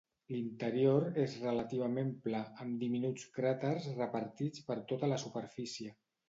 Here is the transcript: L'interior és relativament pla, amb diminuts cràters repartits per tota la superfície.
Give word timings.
L'interior 0.35 1.03
és 1.23 1.35
relativament 1.41 2.09
pla, 2.23 2.39
amb 2.65 2.79
diminuts 2.85 3.27
cràters 3.37 3.87
repartits 4.01 4.65
per 4.71 4.79
tota 4.95 5.13
la 5.13 5.21
superfície. 5.27 5.95